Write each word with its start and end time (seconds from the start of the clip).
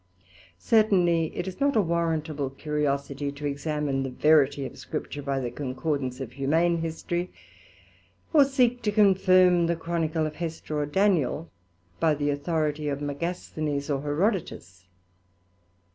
Certainly 0.57 1.37
it 1.37 1.47
is 1.47 1.59
not 1.59 1.75
a 1.75 1.79
warrantable 1.79 2.49
curiosity, 2.49 3.31
to 3.33 3.45
examine 3.45 4.01
the 4.01 4.09
verity 4.09 4.65
of 4.65 4.75
Scripture 4.79 5.21
by 5.21 5.39
the 5.39 5.51
concordance 5.51 6.19
of 6.19 6.31
humane 6.31 6.79
history, 6.79 7.31
or 8.33 8.43
seek 8.43 8.81
to 8.81 8.91
confirm 8.91 9.67
the 9.67 9.75
Chronicle 9.75 10.25
of 10.25 10.37
Hester 10.37 10.79
or 10.79 10.87
Daniel 10.87 11.51
by 11.99 12.15
the 12.15 12.31
authority 12.31 12.89
of 12.89 12.99
Megasthenes 12.99 13.91
or 13.91 14.01
Herodotus. 14.01 14.87